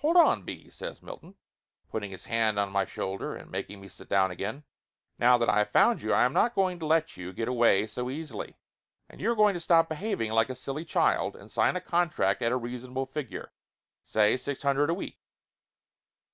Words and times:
"Hold 0.00 0.18
on, 0.18 0.42
B.," 0.42 0.68
says 0.68 1.02
Milton, 1.02 1.36
putting 1.88 2.10
his 2.10 2.26
hand 2.26 2.58
on 2.58 2.70
my 2.70 2.84
shoulder 2.84 3.34
and 3.34 3.50
making 3.50 3.80
me 3.80 3.88
sit 3.88 4.10
down 4.10 4.30
again. 4.30 4.64
"Now 5.18 5.38
that 5.38 5.48
I 5.48 5.56
have 5.60 5.70
found 5.70 6.02
you, 6.02 6.12
I 6.12 6.24
am 6.24 6.34
not 6.34 6.54
going 6.54 6.78
to 6.80 6.84
let 6.86 7.16
you 7.16 7.32
get 7.32 7.48
away 7.48 7.86
so 7.86 8.10
easily. 8.10 8.58
And 9.08 9.22
you 9.22 9.32
are 9.32 9.34
going 9.34 9.54
to 9.54 9.60
stop 9.60 9.88
behaving 9.88 10.32
like 10.32 10.50
a 10.50 10.54
silly 10.54 10.84
child 10.84 11.34
and 11.34 11.50
sign 11.50 11.76
a 11.76 11.80
contract 11.80 12.42
at 12.42 12.52
a 12.52 12.58
reasonable 12.58 13.06
figure 13.06 13.54
say, 14.04 14.36
six 14.36 14.60
hundred 14.62 14.90
a 14.90 14.94
week." 14.94 15.18